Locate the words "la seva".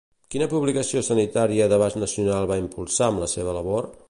3.27-3.59